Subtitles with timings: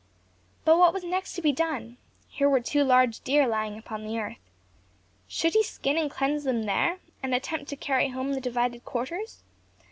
[0.65, 1.97] But what was next to be done?
[2.27, 4.39] Here were two large deer lying upon the earth.
[5.27, 9.43] Should he skin and cleanse them there, and attempt to carry home the divided quarters?